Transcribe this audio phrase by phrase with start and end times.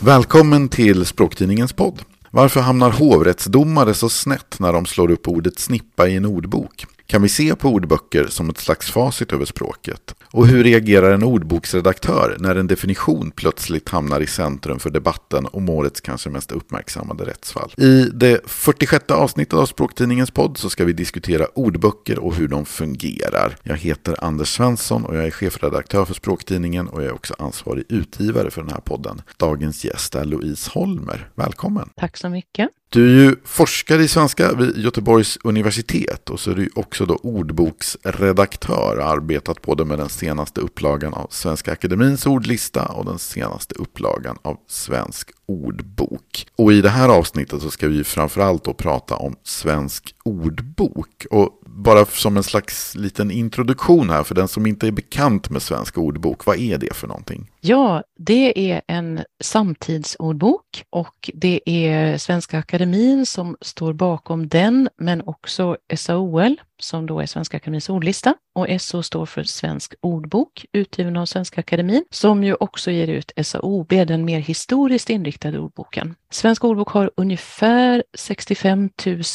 [0.00, 2.02] Välkommen till Språktidningens podd.
[2.30, 6.86] Varför hamnar hovrättsdomare så snett när de slår upp ordet snippa i en ordbok?
[7.06, 10.14] Kan vi se på ordböcker som ett slags facit över språket?
[10.36, 15.68] Och hur reagerar en ordboksredaktör när en definition plötsligt hamnar i centrum för debatten om
[15.68, 17.72] årets kanske mest uppmärksammade rättsfall?
[17.76, 22.66] I det 46 avsnittet av Språktidningens podd så ska vi diskutera ordböcker och hur de
[22.66, 23.56] fungerar.
[23.62, 27.84] Jag heter Anders Svensson och jag är chefredaktör för Språktidningen och jag är också ansvarig
[27.88, 29.22] utgivare för den här podden.
[29.36, 31.30] Dagens gäst är Louise Holmer.
[31.34, 31.88] Välkommen!
[31.96, 32.70] Tack så mycket!
[32.88, 37.16] Du är ju forskare i svenska vid Göteborgs universitet och så är du också då
[37.16, 38.98] ordboksredaktör.
[39.02, 44.56] Arbetat både med den senaste upplagan av Svenska Akademins ordlista och den senaste upplagan av
[44.68, 46.46] Svensk ordbok.
[46.56, 51.26] Och i det här avsnittet så ska vi framförallt då prata om Svensk ordbok.
[51.30, 55.62] Och bara som en slags liten introduktion här för den som inte är bekant med
[55.62, 57.50] Svensk ordbok, vad är det för någonting?
[57.60, 65.22] Ja, det är en samtidsordbok och det är Svenska Akademin som står bakom den, men
[65.26, 71.16] också SAOL som då är Svenska Akademins ordlista och SO står för Svensk ordbok utgiven
[71.16, 76.14] av Svenska Akademin som ju också ger ut SAOB, den mer historiskt inriktade ordboken.
[76.30, 78.90] Svensk ordbok har ungefär 65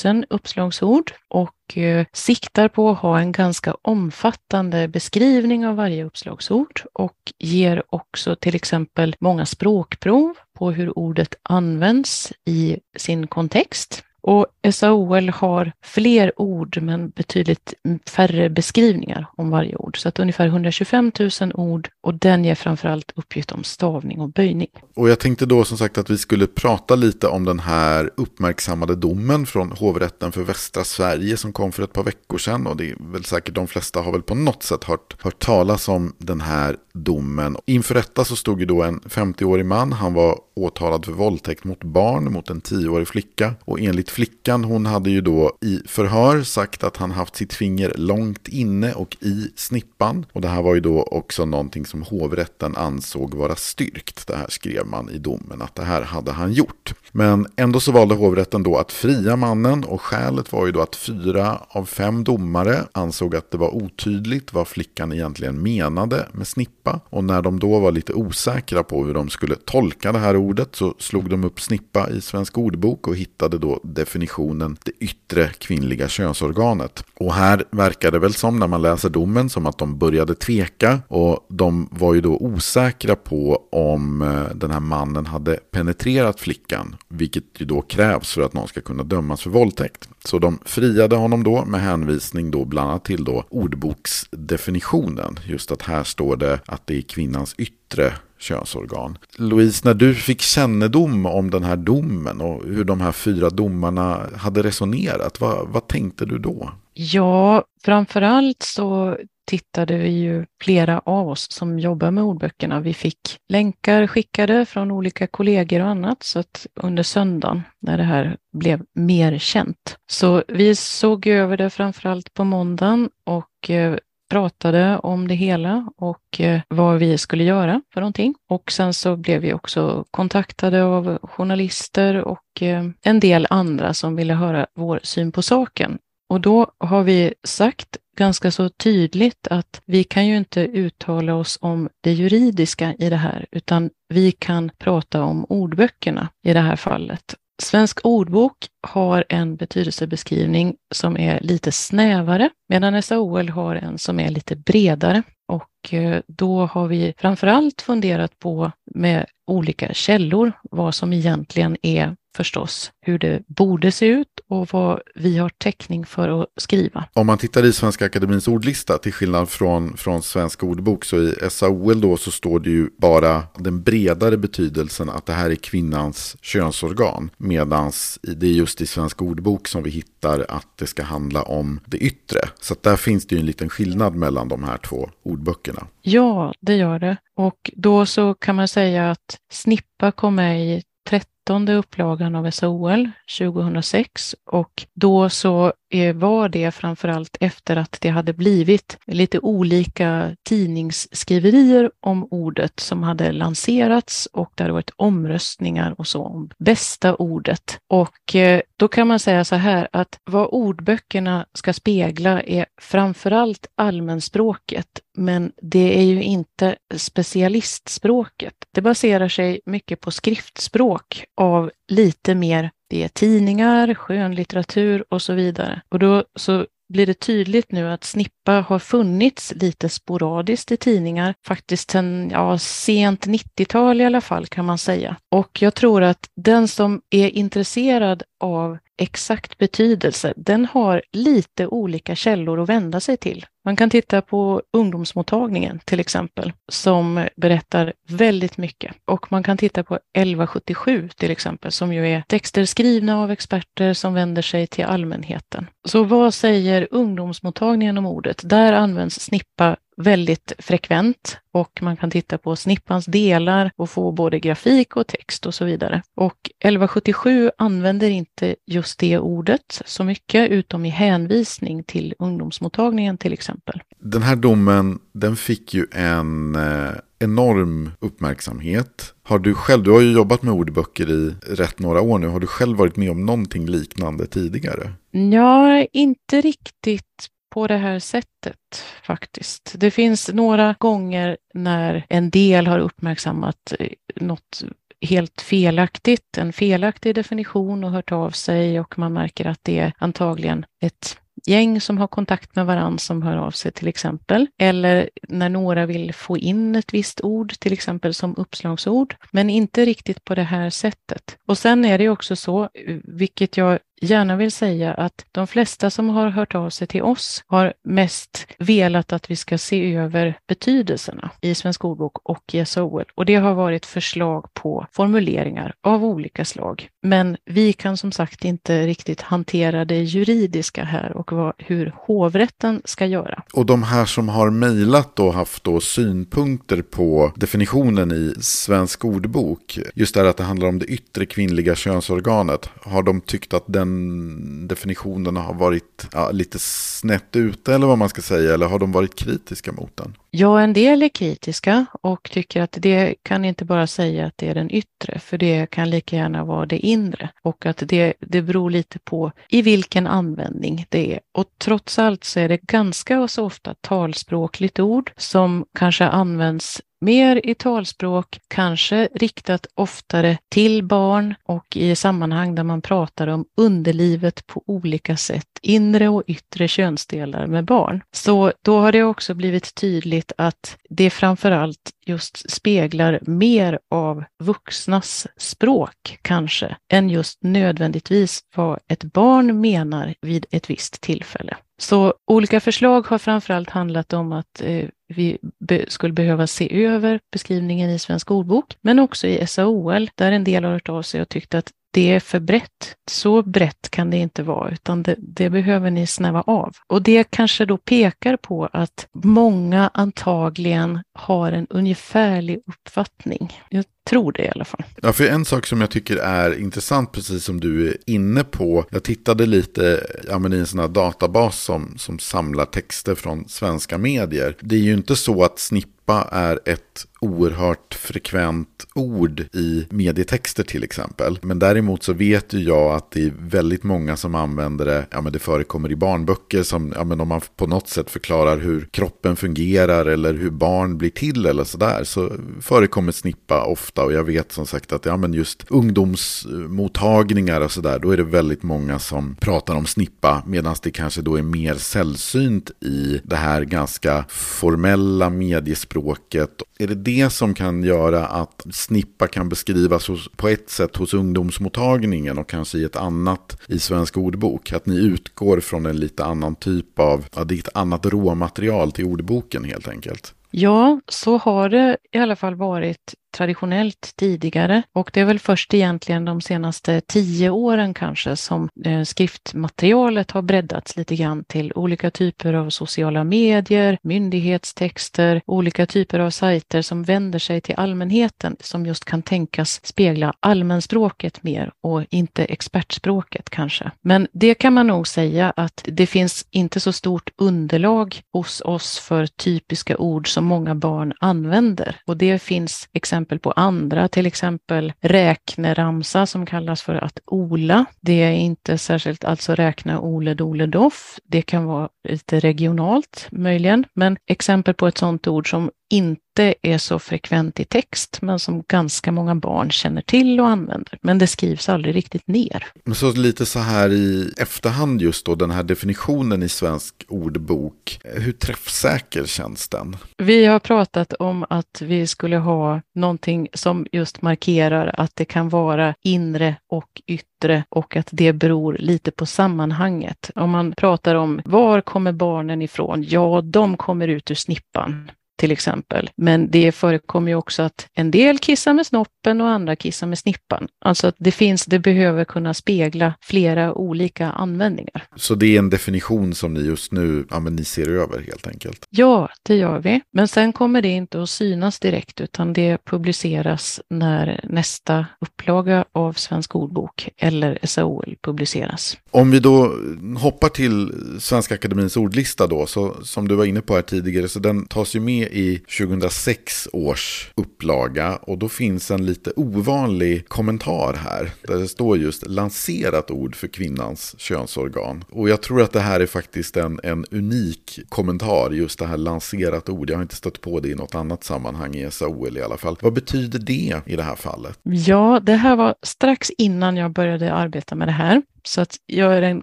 [0.06, 6.82] 000 uppslagsord och eh, siktar på att ha en ganska omfattande beskrivning av varje uppslagsord
[6.94, 14.04] och ger också till exempel många språkprov på hur ordet används i sin kontext.
[14.22, 17.74] Och SAOL har fler ord men betydligt
[18.10, 20.02] färre beskrivningar om varje ord.
[20.02, 24.68] Så att ungefär 125 000 ord och den ger framförallt uppgift om stavning och böjning.
[24.96, 28.96] Och jag tänkte då som sagt att vi skulle prata lite om den här uppmärksammade
[28.96, 32.68] domen från hovrätten för västra Sverige som kom för ett par veckor sedan.
[32.68, 35.88] Och det är väl säkert de flesta har väl på något sätt hört, hört talas
[35.88, 37.58] om den här domen.
[37.66, 39.94] Inför rätta så stod ju då en 50-årig man.
[39.94, 43.54] Han var åtalad för våldtäkt mot barn mot en tioårig flicka.
[43.66, 47.94] Och enligt flickan, hon hade ju då i förhör sagt att han haft sitt finger
[47.96, 50.26] långt inne och i snippan.
[50.34, 54.28] Och det här var ju då också någonting som hovrätten ansåg vara styrkt.
[54.28, 56.94] Det här skrev man i domen att det här hade han gjort.
[57.12, 60.96] Men ändå så valde hovrätten då att fria mannen och skälet var ju då att
[60.96, 67.00] fyra av fem domare ansåg att det var otydligt vad flickan egentligen menade med snippa.
[67.10, 70.76] Och när de då var lite osäkra på hur de skulle tolka det här ordet
[70.76, 76.08] så slog de upp snippa i Svensk ordbok och hittade då definitionen det yttre kvinnliga
[76.08, 77.04] könsorganet.
[77.18, 81.00] Och här verkar det väl som när man läser domen som att de började tveka
[81.08, 86.96] och de var ju då osäkra på om eh, den här mannen hade penetrerat flickan,
[87.10, 90.10] vilket ju då krävs för att någon ska kunna dömas för våldtäkt.
[90.26, 95.40] Så de friade honom då med hänvisning då bland annat till då ordboksdefinitionen.
[95.46, 99.18] Just att här står det att det är kvinnans yttre könsorgan.
[99.38, 104.20] Louise, när du fick kännedom om den här domen och hur de här fyra domarna
[104.36, 106.72] hade resonerat, vad, vad tänkte du då?
[106.94, 112.80] Ja, framförallt så tittade vi ju flera av oss som jobbar med ordböckerna.
[112.80, 113.20] Vi fick
[113.50, 118.82] länkar skickade från olika kollegor och annat så att under söndagen när det här blev
[118.94, 119.98] mer känt.
[120.12, 123.98] Så vi såg över det framförallt på måndagen och eh,
[124.32, 128.36] pratade om det hela och eh, vad vi skulle göra för någonting.
[128.50, 134.16] Och sen så blev vi också kontaktade av journalister och eh, en del andra som
[134.16, 135.98] ville höra vår syn på saken.
[136.30, 141.58] Och då har vi sagt ganska så tydligt att vi kan ju inte uttala oss
[141.62, 146.76] om det juridiska i det här, utan vi kan prata om ordböckerna i det här
[146.76, 147.36] fallet.
[147.62, 154.30] Svensk ordbok har en betydelsebeskrivning som är lite snävare, medan SAOL har en som är
[154.30, 155.24] lite bredare.
[155.48, 161.78] Och och eh, då har vi framförallt funderat på med olika källor vad som egentligen
[161.82, 167.06] är förstås hur det borde se ut och vad vi har täckning för att skriva.
[167.14, 171.36] Om man tittar i Svenska Akademins ordlista till skillnad från, från Svensk ordbok så i
[171.50, 176.38] SAOL då så står det ju bara den bredare betydelsen att det här är kvinnans
[176.42, 177.30] könsorgan.
[177.38, 177.92] Medan
[178.22, 181.98] det är just i Svensk ordbok som vi hittar att det ska handla om det
[181.98, 182.40] yttre.
[182.62, 185.71] Så där finns det ju en liten skillnad mellan de här två ordböckerna.
[186.02, 187.18] Ja, det gör det.
[187.36, 193.12] Och då så kan man säga att snippa kom med i 13 upplagan av SOL
[193.40, 195.74] 2006 och då så
[196.16, 203.32] var det framförallt efter att det hade blivit lite olika tidningsskriverier om ordet som hade
[203.32, 207.80] lanserats och det hade varit omröstningar och så om bästa ordet.
[207.88, 213.68] Och eh, då kan man säga så här att vad ordböckerna ska spegla är framförallt
[213.76, 218.54] allmänspråket men det är ju inte specialistspråket.
[218.72, 225.34] Det baserar sig mycket på skriftspråk av lite mer det är tidningar, skönlitteratur och så
[225.34, 225.82] vidare.
[225.90, 231.34] Och då så blir det tydligt nu att snippa har funnits lite sporadiskt i tidningar,
[231.48, 235.16] faktiskt sedan ja, sent 90-tal i alla fall kan man säga.
[235.30, 242.16] Och jag tror att den som är intresserad av exakt betydelse, den har lite olika
[242.16, 243.46] källor att vända sig till.
[243.66, 248.96] Man kan titta på ungdomsmottagningen till exempel, som berättar väldigt mycket.
[249.06, 253.94] Och man kan titta på 1177 till exempel, som ju är texter skrivna av experter
[253.94, 255.68] som vänder sig till allmänheten.
[255.88, 258.42] Så vad säger ungdomsmottagningen om ordet?
[258.44, 264.40] Där används snippa väldigt frekvent och man kan titta på snippans delar och få både
[264.40, 266.02] grafik och text och så vidare.
[266.16, 273.34] Och 1177 använder inte just det ordet så mycket utom i hänvisning till ungdomsmottagningen till
[273.34, 273.82] exempel.
[274.00, 279.14] Den här domen den fick ju en eh, enorm uppmärksamhet.
[279.24, 282.40] Har du själv, du har ju jobbat med ordböcker i rätt några år nu, har
[282.40, 284.94] du själv varit med om någonting liknande tidigare?
[285.12, 289.76] Ja, inte riktigt på det här sättet faktiskt.
[289.78, 294.64] Det finns några gånger när en del har uppmärksammat eh, något
[295.02, 299.94] helt felaktigt, en felaktig definition och hört av sig och man märker att det är
[299.98, 304.48] antagligen ett gäng som har kontakt med varandra som hör av sig till exempel.
[304.58, 309.86] Eller när några vill få in ett visst ord, till exempel som uppslagsord, men inte
[309.86, 311.38] riktigt på det här sättet.
[311.48, 315.90] Och sen är det också så, eh, vilket jag gärna vill säga att de flesta
[315.90, 320.40] som har hört av sig till oss har mest velat att vi ska se över
[320.48, 323.06] betydelserna i Svensk ordbok och i SOL.
[323.16, 326.90] Och det har varit förslag på formuleringar av olika slag.
[327.02, 332.82] Men vi kan som sagt inte riktigt hantera det juridiska här och vad, hur hovrätten
[332.86, 333.44] ska göra.
[333.54, 339.80] Och de här som har mejlat och haft då synpunkter på definitionen i Svensk ordbok,
[339.94, 343.64] just det här att det handlar om det yttre kvinnliga könsorganet, har de tyckt att
[343.68, 348.80] den definitionen har varit ja, lite snett ute eller vad man ska säga, eller har
[348.80, 350.14] de varit kritiska mot den?
[350.34, 354.50] Ja, en del är kritiska och tycker att det kan inte bara säga att det
[354.50, 358.42] är den yttre, för det kan lika gärna vara det inre och att det, det
[358.42, 361.20] beror lite på i vilken användning det är.
[361.34, 367.42] Och trots allt så är det ganska så ofta talspråkligt ord som kanske används mer
[367.46, 374.48] i talspråk, kanske riktat oftare till barn och i sammanhang där man pratar om underlivet
[374.48, 378.02] på olika sätt, inre och yttre könsdelar med barn.
[378.12, 385.28] Så då har det också blivit tydligt att det framförallt just speglar mer av vuxnas
[385.38, 391.58] språk kanske, än just nödvändigtvis vad ett barn menar vid ett visst tillfälle.
[391.82, 397.20] Så olika förslag har framförallt handlat om att eh, vi be skulle behöva se över
[397.32, 401.22] beskrivningen i Svensk ordbok, men också i SAOL, där en del har hört av sig
[401.22, 402.96] och tyckt att det är för brett.
[403.12, 406.76] Så brett kan det inte vara, utan det, det, behöver ni snäva av.
[406.88, 413.62] Och det kanske då pekar på att många antagligen har en ungefärlig uppfattning.
[413.70, 414.84] Jag tror det i alla fall.
[415.02, 418.86] Ja, för en sak som jag tycker är intressant, precis som du är inne på.
[418.90, 423.98] Jag tittade lite ja, i en sån här databas som, som samlar texter från svenska
[423.98, 424.58] medier.
[424.60, 430.84] Det är ju inte så att snippa är ett oerhört frekvent ord i medietexter till
[430.84, 431.40] exempel.
[431.42, 435.22] Men däremot så vet ju jag att det är väldigt många som använder det, ja
[435.22, 438.86] men det förekommer i barnböcker som, ja men om man på något sätt förklarar hur
[438.92, 444.24] kroppen fungerar eller hur barn blir till eller sådär så förekommer snippa ofta och jag
[444.24, 449.00] vet som sagt att ja men just ungdomsmottagningar och sådär då är det väldigt många
[449.00, 454.26] som pratar om snippa medan det kanske då är mer sällsynt i det här ganska
[454.30, 456.62] formella mediespråket.
[456.80, 461.14] Är det det som kan göra att snippa kan beskrivas hos, på ett sätt hos
[461.14, 464.72] ungdomsmottagningen och kanske i ett annat i Svensk ordbok.
[464.72, 468.92] Att ni utgår från en lite annan typ av, ja, det är ett annat råmaterial
[468.92, 470.34] till ordboken helt enkelt.
[470.52, 475.74] Ja, så har det i alla fall varit traditionellt tidigare och det är väl först
[475.74, 482.12] egentligen de senaste tio åren kanske som eh, skriftmaterialet har breddats lite grann till olika
[482.12, 488.86] typer av sociala medier, myndighetstexter, olika typer av sajter som vänder sig till allmänheten som
[488.86, 493.92] just kan tänkas spegla allmänspråket mer och inte expertspråket kanske.
[494.02, 499.00] Men det kan man nog säga att det finns inte så stort underlag hos oss
[499.00, 504.26] för typiska ord som många barn använder och det finns exempel exempel på andra, till
[504.26, 507.86] exempel räkneramsa som kallas för att ola.
[508.02, 511.20] Det är inte särskilt alltså räkna ole dole doff.
[511.24, 516.78] Det kan vara lite regionalt möjligen, men exempel på ett sådant ord som inte är
[516.78, 520.98] så frekvent i text, men som ganska många barn känner till och använder.
[521.02, 522.66] Men det skrivs aldrig riktigt ner.
[522.94, 528.32] Så lite så här i efterhand just då, den här definitionen i svensk ordbok, hur
[528.32, 529.98] träffsäker känns den?
[530.18, 535.50] Vi har pratat om att vi skulle ha någonting som just markerar att det kan
[535.50, 540.32] vara inre och yttre och att det beror lite på sammanhanget.
[540.36, 543.04] Om man pratar om var kommer barnen ifrån?
[543.04, 546.10] Ja, de kommer ut ur snippan till exempel.
[546.16, 550.18] Men det förekommer ju också att en del kissar med snoppen och andra kissar med
[550.18, 550.68] snippan.
[550.86, 555.04] Alltså att det finns, det behöver kunna spegla flera olika användningar.
[555.16, 558.48] Så det är en definition som ni just nu, ja men ni ser över helt
[558.48, 558.86] enkelt?
[558.90, 560.02] Ja, det gör vi.
[560.14, 566.14] Men sen kommer det inte att synas direkt utan det publiceras när nästa upplaga av
[566.14, 568.98] Svensk ordbok eller SAOL publiceras.
[569.12, 569.72] Om vi då
[570.18, 574.40] hoppar till Svenska Akademins ordlista då, så som du var inne på här tidigare, så
[574.40, 580.94] den tas ju med i 2006 års upplaga och då finns en lite ovanlig kommentar
[580.94, 581.30] här.
[581.42, 585.04] Där det står just lanserat ord för kvinnans könsorgan.
[585.10, 588.98] Och jag tror att det här är faktiskt en, en unik kommentar, just det här
[588.98, 589.90] lanserat ord.
[589.90, 592.78] Jag har inte stött på det i något annat sammanhang i SAOL i alla fall.
[592.82, 594.60] Vad betyder det i det här fallet?
[594.64, 598.22] Ja, det här var strax innan jag började arbeta med det här.
[598.44, 599.42] Så att jag är en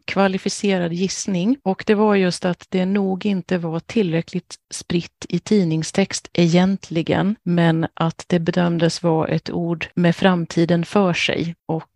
[0.04, 6.30] kvalificerad gissning och det var just att det nog inte var tillräckligt spritt i tidningstext
[6.32, 11.88] egentligen, men att det bedömdes vara ett ord med framtiden för sig och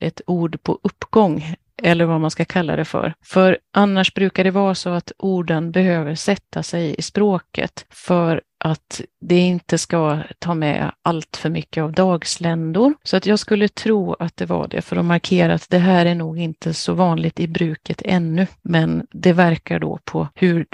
[0.00, 3.14] ett ord på uppgång eller vad man ska kalla det för.
[3.24, 9.00] För annars brukar det vara så att orden behöver sätta sig i språket för att
[9.20, 12.94] det inte ska ta med allt för mycket av dagsländor.
[13.02, 16.06] Så att jag skulle tro att det var det för att markera att det här
[16.06, 18.46] är nog inte så vanligt i bruket ännu.
[18.62, 20.66] Men det verkar då på hur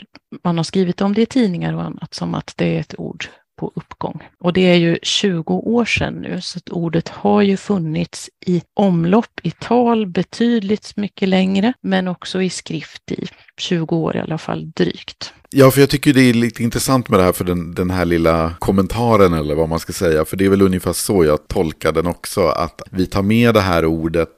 [0.45, 3.27] man har skrivit om det i tidningar och annat som att det är ett ord
[3.57, 4.23] på uppgång.
[4.39, 8.63] Och det är ju 20 år sedan nu, så att ordet har ju funnits i
[8.75, 14.39] omlopp i tal betydligt mycket längre, men också i skrift i 20 år i alla
[14.39, 15.33] fall drygt.
[15.55, 18.05] Ja, för jag tycker det är lite intressant med det här för den, den här
[18.05, 20.25] lilla kommentaren eller vad man ska säga.
[20.25, 22.47] För det är väl ungefär så jag tolkar den också.
[22.47, 24.29] Att vi tar med det här ordet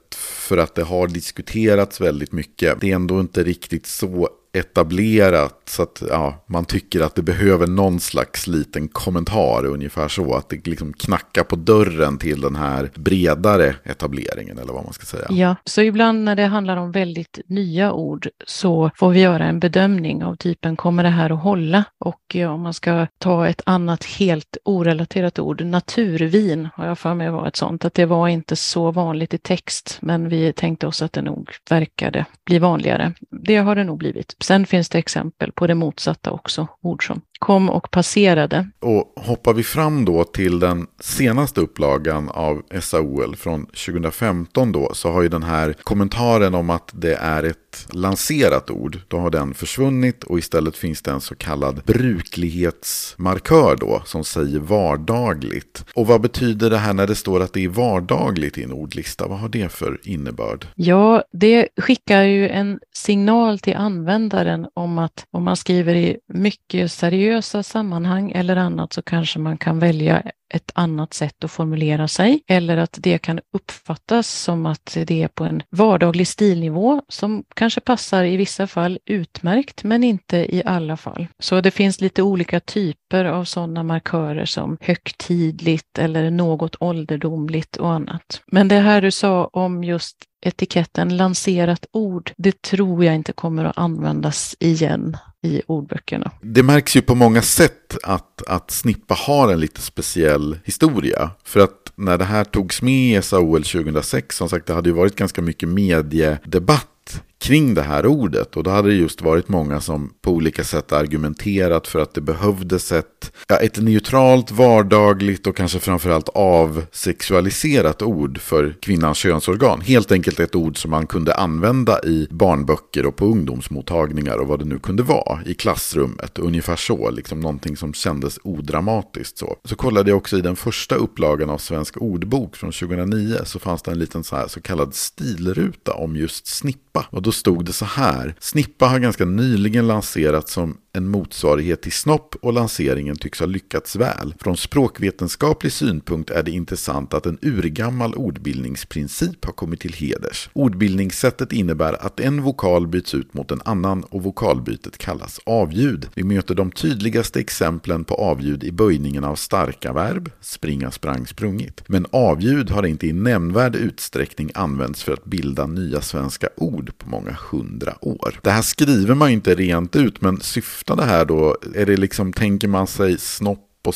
[0.47, 2.81] för att det har diskuterats väldigt mycket.
[2.81, 7.67] Det är ändå inte riktigt så etablerat så att ja, man tycker att det behöver
[7.67, 12.89] någon slags liten kommentar ungefär så att det liksom knackar på dörren till den här
[12.95, 15.27] bredare etableringen eller vad man ska säga.
[15.29, 19.59] Ja, så ibland när det handlar om väldigt nya ord så får vi göra en
[19.59, 21.83] bedömning av typen kommer det här att hålla?
[21.99, 27.13] Och ja, om man ska ta ett annat helt orelaterat ord, naturvin har jag för
[27.13, 30.87] mig var ett sånt, att det var inte så vanligt i text men vi tänkte
[30.87, 33.13] oss att det nog verkade bli vanligare.
[33.45, 34.35] Det har det nog blivit.
[34.45, 38.69] Sen finns det exempel på det motsatta också, ord som kom och passerade.
[38.79, 45.11] Och hoppar vi fram då till den senaste upplagan av SAOL från 2015 då så
[45.11, 49.53] har ju den här kommentaren om att det är ett lanserat ord, då har den
[49.53, 55.85] försvunnit och istället finns det en så kallad bruklighetsmarkör då som säger vardagligt.
[55.95, 59.27] Och vad betyder det här när det står att det är vardagligt i en ordlista?
[59.27, 60.67] Vad har det för innebörd?
[60.75, 66.91] Ja, det skickar ju en signal till användaren om att om man skriver i mycket
[67.25, 72.43] seriösa sammanhang eller annat så kanske man kan välja ett annat sätt att formulera sig
[72.47, 77.81] eller att det kan uppfattas som att det är på en vardaglig stilnivå som kanske
[77.81, 81.27] passar i vissa fall utmärkt men inte i alla fall.
[81.39, 87.91] Så det finns lite olika typer av sådana markörer som högtidligt eller något ålderdomligt och
[87.91, 88.41] annat.
[88.47, 93.65] Men det här du sa om just etiketten lanserat ord, det tror jag inte kommer
[93.65, 96.31] att användas igen i ordböckerna.
[96.41, 101.29] Det märks ju på många sätt att, att Snippa har en lite speciell historia.
[101.43, 104.95] För att när det här togs med i SAOL 2006, som sagt det hade ju
[104.95, 108.57] varit ganska mycket mediedebatt kring det här ordet.
[108.57, 112.21] Och då hade det just varit många som på olika sätt argumenterat för att det
[112.21, 119.81] behövdes ett, ja, ett neutralt, vardagligt och kanske framförallt avsexualiserat ord för kvinnans könsorgan.
[119.81, 124.59] Helt enkelt ett ord som man kunde använda i barnböcker och på ungdomsmottagningar och vad
[124.59, 126.39] det nu kunde vara i klassrummet.
[126.39, 129.57] Ungefär så, liksom någonting som kändes odramatiskt så.
[129.63, 133.81] Så kollade jag också i den första upplagan av Svensk ordbok från 2009 så fanns
[133.81, 137.05] det en liten så, här, så kallad stilruta om just snippa.
[137.09, 138.35] Och då stod det så här.
[138.39, 143.95] Snippa har ganska nyligen lanserats som en motsvarighet till snopp och lanseringen tycks ha lyckats
[143.95, 144.33] väl.
[144.39, 150.49] Från språkvetenskaplig synpunkt är det intressant att en urgammal ordbildningsprincip har kommit till heders.
[150.53, 156.09] Ordbildningssättet innebär att en vokal byts ut mot en annan och vokalbytet kallas avljud.
[156.13, 161.83] Vi möter de tydligaste exemplen på avljud i böjningen av starka verb, springa, sprang, sprungit.
[161.87, 167.09] Men avljud har inte i nämnvärd utsträckning använts för att bilda nya svenska ord på
[167.15, 168.39] många hundra år.
[168.41, 171.97] Det här skriver man ju inte rent ut, men syftar det här då, är det
[171.97, 173.95] liksom, tänker man sig snopp och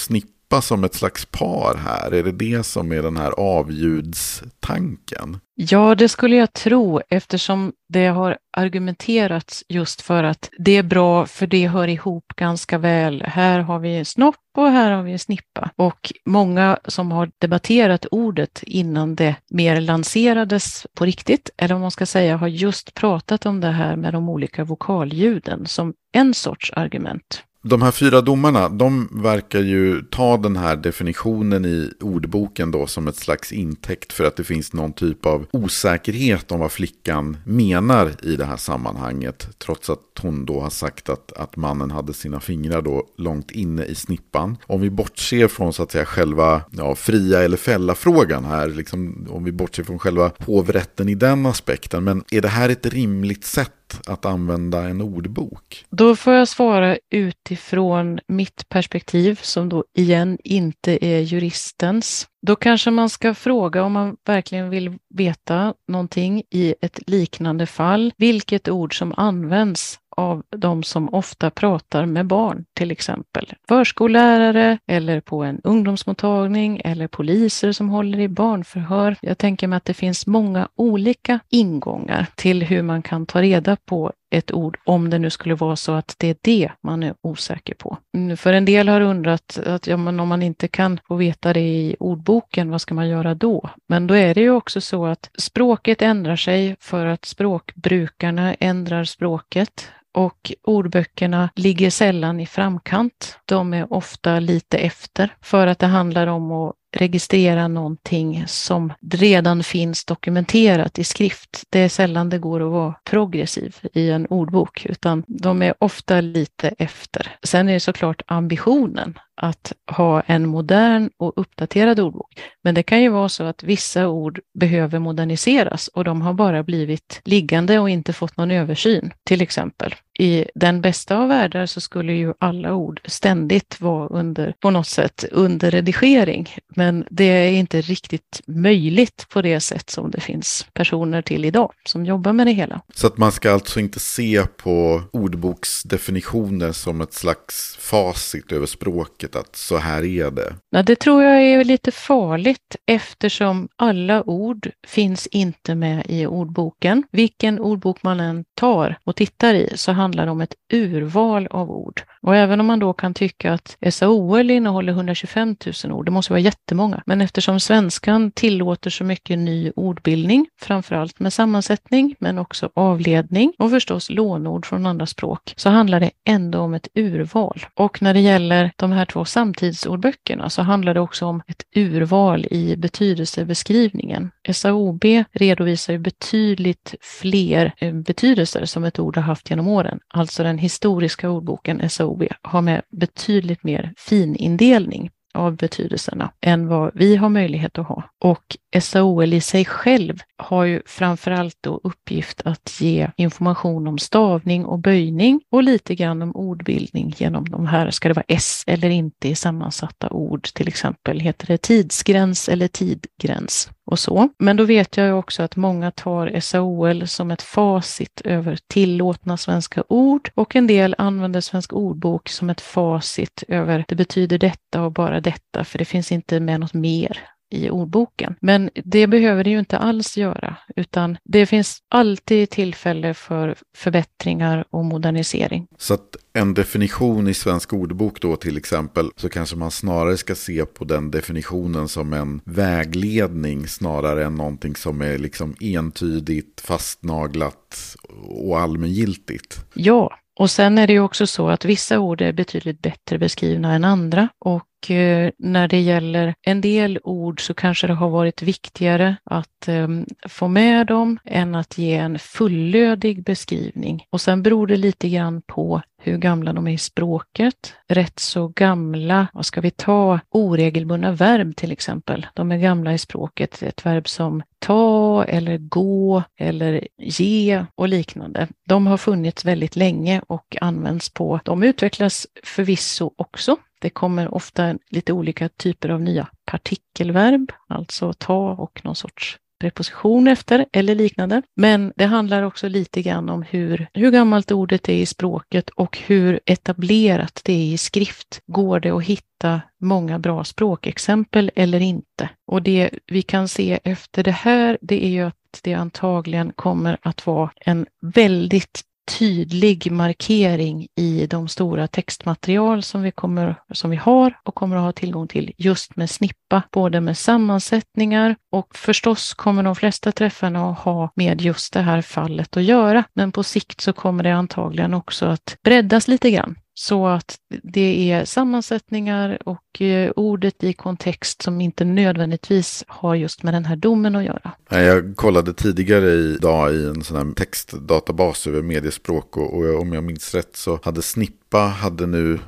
[0.50, 2.14] snippa som ett slags par här?
[2.14, 5.40] Är det det som är den här avljudstanken?
[5.56, 11.26] Ja, det skulle jag tro eftersom det har argumenterats just för att det är bra
[11.26, 13.24] för det hör ihop ganska väl.
[13.24, 15.70] Här har vi snopp och här har vi snippa.
[15.76, 21.92] Och många som har debatterat ordet innan det mer lanserades på riktigt, eller om man
[21.92, 26.72] ska säga har just pratat om det här med de olika vokalljuden som en sorts
[26.74, 27.44] argument.
[27.62, 33.08] De här fyra domarna, de verkar ju ta den här definitionen i ordboken då som
[33.08, 38.12] ett slags intäkt för att det finns någon typ av osäkerhet om vad flickan menar
[38.24, 39.50] i det här sammanhanget.
[39.58, 43.86] Trots att hon då har sagt att, att mannen hade sina fingrar då långt inne
[43.86, 44.58] i snippan.
[44.66, 49.28] Om vi bortser från så att säga själva ja, fria eller fälla frågan här, liksom,
[49.30, 52.04] om vi bortser från själva hovrätten i den aspekten.
[52.04, 53.74] Men är det här ett rimligt sätt
[54.08, 55.86] att använda en ordbok?
[55.90, 62.28] Då får jag svara utifrån mitt perspektiv som då igen inte är juristens.
[62.42, 68.14] Då kanske man ska fråga om man verkligen vill veta någonting i ett liknande fall,
[68.18, 75.22] vilket ord som används av de som ofta pratar med barn, till exempel förskollärare eller
[75.22, 79.16] på en ungdomsmottagning eller poliser som håller i barnförhör.
[79.22, 83.78] Jag tänker mig att det finns många olika ingångar till hur man kan ta reda
[83.86, 87.14] på ett ord om det nu skulle vara så att det är det man är
[87.22, 87.98] osäker på.
[88.18, 91.54] Mm, för en del har undrat att ja, men om man inte kan få veta
[91.54, 93.70] det i ordboken, vad ska man göra då?
[93.88, 99.04] Men då är det ju också så att språket ändrar sig för att språkbrukarna ändrar
[99.04, 103.40] språket och ordböckerna ligger sällan i framkant.
[103.46, 109.64] De är ofta lite efter för att det handlar om att registrera någonting som redan
[109.64, 111.64] finns dokumenterat i skrift.
[111.70, 116.22] Det är sällan det går att vara progressiv i en ordbok, utan de är ofta
[116.22, 117.36] lite efter.
[117.44, 122.40] Sen är det såklart ambitionen att ha en modern och uppdaterad ordbok.
[122.64, 126.64] Men det kan ju vara så att vissa ord behöver moderniseras och de har bara
[126.64, 129.96] blivit liggande och inte fått någon översyn, till exempel.
[130.20, 134.88] I den bästa av världar så skulle ju alla ord ständigt vara under, på något
[134.88, 136.50] sätt, under redigering.
[136.76, 141.72] Men det är inte riktigt möjligt på det sätt som det finns personer till idag
[141.86, 142.82] som jobbar med det hela.
[142.94, 149.29] Så att man ska alltså inte se på ordboksdefinitioner som ett slags facit över språket,
[149.36, 150.56] att så här är det?
[150.70, 157.04] Ja, det tror jag är lite farligt eftersom alla ord finns inte med i ordboken.
[157.12, 161.72] Vilken ordbok man än tar och tittar i så handlar det om ett urval av
[161.72, 162.02] ord.
[162.22, 166.34] Och även om man då kan tycka att SAOL innehåller 125 000 ord, det måste
[166.34, 172.70] vara jättemånga, men eftersom svenskan tillåter så mycket ny ordbildning, framförallt med sammansättning, men också
[172.74, 177.66] avledning och förstås lånord från andra språk, så handlar det ändå om ett urval.
[177.74, 182.46] Och när det gäller de här två samtidsordböckerna så handlar det också om ett urval
[182.52, 184.32] i betydelsebeskrivningen.
[184.54, 190.58] SAOB redovisar betydligt fler eh, betydelser som ett ord har haft genom åren, alltså den
[190.58, 197.78] historiska ordboken SAOB har med betydligt mer finindelning av betydelserna än vad vi har möjlighet
[197.78, 198.04] att ha.
[198.20, 204.66] Och SAOL i sig själv har ju framförallt då uppgift att ge information om stavning
[204.66, 208.90] och böjning och lite grann om ordbildning genom de här, ska det vara S eller
[208.90, 211.20] inte i sammansatta ord, till exempel.
[211.20, 213.70] Heter det tidsgräns eller tidgräns?
[213.86, 214.30] Och så.
[214.40, 219.38] Men då vet jag ju också att många tar SAOL som ett facit över tillåtna
[219.38, 224.82] svenska ord och en del använder Svensk ordbok som ett facit över det betyder detta
[224.82, 228.36] och bara detta, för det finns inte med något mer i ordboken.
[228.42, 234.66] Men det behöver det ju inte alls göra, utan det finns alltid tillfälle för förbättringar
[234.70, 235.68] och modernisering.
[235.78, 240.36] Så att en definition i svensk ordbok då till exempel, så kanske man snarare ska
[240.36, 247.96] se på den definitionen som en vägledning snarare än någonting som är liksom entydigt, fastnaglat
[248.28, 249.66] och allmängiltigt.
[249.74, 253.74] Ja, och sen är det ju också så att vissa ord är betydligt bättre beskrivna
[253.74, 258.10] än andra och och eh, när det gäller en del ord så kanske det har
[258.10, 264.06] varit viktigare att ehm, få med dem än att ge en fullödig beskrivning.
[264.10, 267.74] Och sen beror det lite grann på hur gamla de är i språket.
[267.88, 272.28] Rätt så gamla, vad ska vi ta, oregelbundna verb till exempel.
[272.34, 273.64] De är gamla i språket.
[273.64, 278.48] Ett verb som ta eller gå eller ge och liknande.
[278.68, 283.58] De har funnits väldigt länge och används på, de utvecklas förvisso också.
[283.80, 290.28] Det kommer ofta lite olika typer av nya partikelverb, alltså ta och någon sorts preposition
[290.28, 291.42] efter eller liknande.
[291.56, 295.98] Men det handlar också lite grann om hur, hur gammalt ordet är i språket och
[295.98, 298.42] hur etablerat det är i skrift.
[298.48, 302.30] Går det att hitta många bra språkexempel eller inte?
[302.48, 306.98] Och det vi kan se efter det här, det är ju att det antagligen kommer
[307.02, 313.98] att vara en väldigt tydlig markering i de stora textmaterial som vi, kommer, som vi
[313.98, 319.34] har och kommer att ha tillgång till just med snippa, både med sammansättningar och förstås
[319.34, 323.04] kommer de flesta träffarna att ha med just det här fallet att göra.
[323.14, 328.12] Men på sikt så kommer det antagligen också att breddas lite grann så att det
[328.12, 333.76] är sammansättningar och eh, ordet i kontext som inte nödvändigtvis har just med den här
[333.76, 334.52] domen att göra.
[334.70, 340.04] Jag kollade tidigare idag i en sån här textdatabas över mediespråk och, och om jag
[340.04, 342.40] minns rätt så hade Snippa hade nu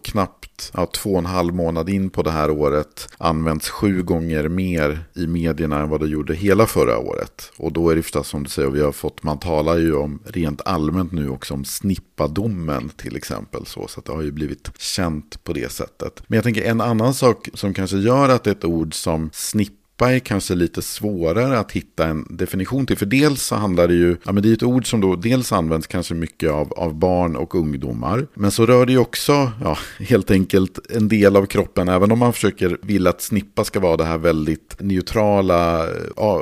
[0.74, 5.00] ja, två och en halv månad in på det här året använts sju gånger mer
[5.16, 7.52] i medierna än vad det gjorde hela förra året.
[7.58, 10.20] Och då är det förstås som du säger, vi har fått, man talar ju om
[10.26, 13.66] rent allmänt nu också om snippadomen till exempel.
[13.66, 16.24] Så, så det har ju blivit känt på det sättet.
[16.28, 20.20] Men jag tänker en annan sak som kanske gör att ett ord som snippa är
[20.20, 22.98] kanske lite svårare att hitta en definition till.
[22.98, 25.52] För dels så handlar det ju, ja men det är ett ord som då dels
[25.52, 28.28] används kanske mycket av, av barn och ungdomar.
[28.34, 31.90] Men så rör det ju också, ja, helt enkelt en del av kroppen.
[31.90, 35.88] Även om man försöker vill att snippa ska vara det här väldigt neutrala,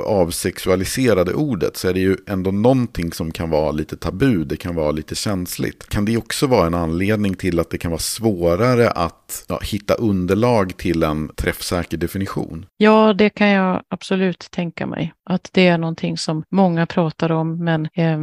[0.04, 1.76] avsexualiserade ordet.
[1.76, 5.14] Så är det ju ändå någonting som kan vara lite tabu, det kan vara lite
[5.14, 5.88] känsligt.
[5.88, 9.94] Kan det också vara en anledning till att det kan vara svårare att ja, hitta
[9.94, 12.66] underlag till en träffsäker definition?
[12.76, 15.12] Ja, det kan kan jag absolut tänka mig.
[15.24, 18.18] Att det är någonting som många pratar om men eh,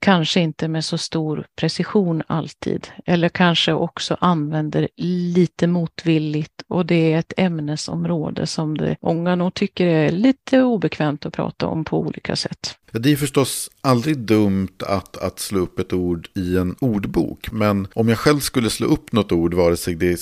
[0.00, 2.88] kanske inte med så stor precision alltid.
[3.06, 9.54] Eller kanske också använder lite motvilligt och det är ett ämnesområde som det många nog
[9.54, 12.76] tycker är lite obekvämt att prata om på olika sätt.
[12.92, 17.52] Det är förstås aldrig dumt att, att slå upp ett ord i en ordbok.
[17.52, 20.16] Men om jag själv skulle slå upp något ord, vare sig det är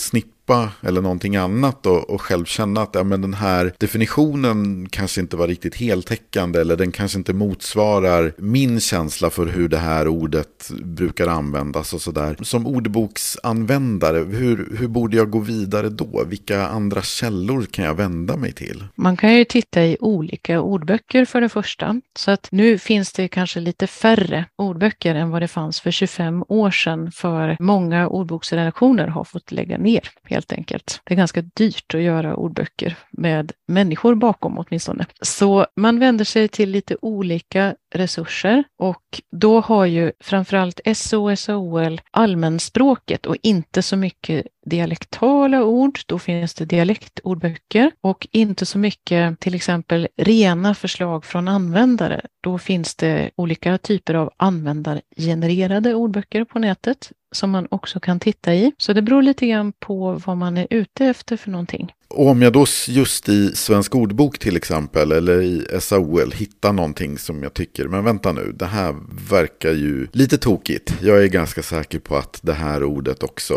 [0.50, 5.20] soppa eller någonting annat och, och själv känna att ja, men den här definitionen kanske
[5.20, 10.08] inte var riktigt heltäckande eller den kanske inte motsvarar min känsla för hur det här
[10.08, 12.36] ordet brukar användas och sådär.
[12.40, 16.24] Som ordboksanvändare, hur, hur borde jag gå vidare då?
[16.26, 18.84] Vilka andra källor kan jag vända mig till?
[18.94, 22.00] Man kan ju titta i olika ordböcker för det första.
[22.18, 26.44] Så att nu finns det kanske lite färre ordböcker än vad det fanns för 25
[26.48, 30.10] år sedan för många ordboksredaktioner har fått lägga ner
[30.40, 31.00] helt enkelt.
[31.04, 35.06] Det är ganska dyrt att göra ordböcker med människor bakom åtminstone.
[35.22, 42.00] Så man vänder sig till lite olika resurser och då har ju framförallt SO, SOL
[42.10, 49.40] allmänspråket och inte så mycket dialektala ord, då finns det dialektordböcker och inte så mycket
[49.40, 52.20] till exempel rena förslag från användare.
[52.40, 58.54] Då finns det olika typer av användargenererade ordböcker på nätet som man också kan titta
[58.54, 58.72] i.
[58.78, 61.92] Så det beror lite grann på vad man är ute efter för någonting.
[62.14, 67.18] Och om jag då just i Svensk ordbok till exempel eller i SAOL hittar någonting
[67.18, 68.94] som jag tycker, men vänta nu, det här
[69.30, 70.94] verkar ju lite tokigt.
[71.02, 73.54] Jag är ganska säker på att det här ordet också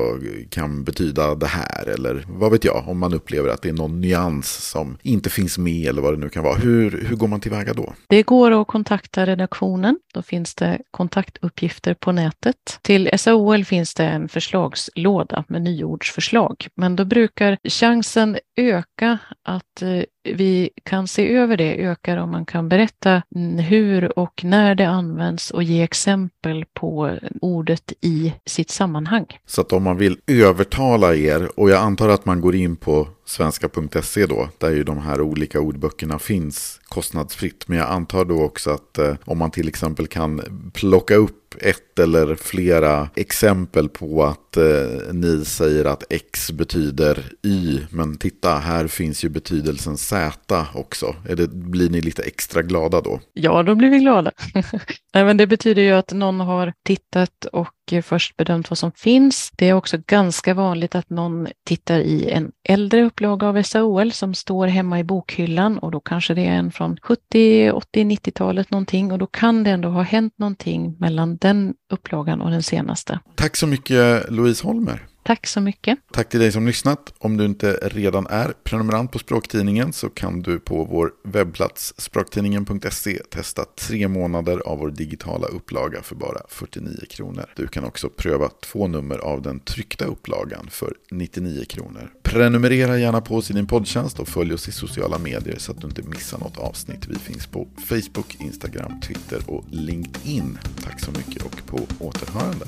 [0.50, 4.02] kan betyda det här eller vad vet jag, om man upplever att det är någon
[4.02, 6.56] nyans som inte finns med eller vad det nu kan vara.
[6.56, 7.94] Hur, hur går man tillväga då?
[8.08, 10.00] Det går att kontakta redaktionen.
[10.14, 12.80] Då finns det kontaktuppgifter på nätet.
[12.82, 20.04] Till SAOL finns det en förslagslåda med nyordsförslag, men då brukar chansen öka att eh,
[20.24, 23.22] vi kan se över det ökar om man kan berätta
[23.70, 29.26] hur och när det används och ge exempel på ordet i sitt sammanhang.
[29.46, 33.08] Så att om man vill övertala er, och jag antar att man går in på
[33.26, 37.68] svenska.se då, där ju de här olika ordböckerna finns kostnadsfritt.
[37.68, 40.42] Men jag antar då också att eh, om man till exempel kan
[40.74, 47.80] plocka upp ett eller flera exempel på att eh, ni säger att X betyder Y,
[47.90, 51.16] men titta, här finns ju betydelsen Z Z också?
[51.38, 53.20] Det, blir ni lite extra glada då?
[53.34, 54.32] Ja, då blir vi glada.
[55.14, 57.74] Nej, men det betyder ju att någon har tittat och
[58.04, 59.52] först bedömt vad som finns.
[59.56, 64.36] Det är också ganska vanligt att någon tittar i en äldre upplaga av SAOL som
[64.36, 69.12] står hemma i bokhyllan och då kanske det är en från 70, 80, 90-talet någonting
[69.12, 73.20] och då kan det ändå ha hänt någonting mellan den upplagan och den senaste.
[73.36, 75.08] Tack så mycket Louise Holmer.
[75.24, 76.00] Tack så mycket.
[76.12, 77.14] Tack till dig som lyssnat.
[77.18, 83.18] Om du inte redan är prenumerant på Språktidningen så kan du på vår webbplats språktidningen.se
[83.30, 87.46] testa tre månader av vår digitala upplaga för bara 49 kronor.
[87.56, 92.12] Du kan också pröva två nummer av den tryckta upplagan för 99 kronor.
[92.24, 95.82] Prenumerera gärna på oss i din poddtjänst och följ oss i sociala medier så att
[95.82, 97.08] du inte missar något avsnitt.
[97.08, 100.58] Vi finns på Facebook, Instagram, Twitter och LinkedIn.
[100.84, 102.66] Tack så mycket och på återhörande.